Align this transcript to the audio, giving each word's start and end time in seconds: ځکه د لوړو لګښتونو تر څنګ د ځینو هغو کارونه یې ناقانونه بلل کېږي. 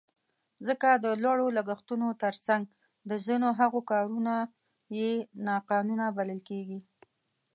ځکه 0.67 0.89
د 1.03 1.05
لوړو 1.23 1.47
لګښتونو 1.57 2.07
تر 2.23 2.35
څنګ 2.47 2.63
د 3.09 3.11
ځینو 3.25 3.47
هغو 3.59 3.79
کارونه 3.91 4.33
یې 4.97 5.11
ناقانونه 5.47 6.05
بلل 6.17 6.39
کېږي. 6.49 6.79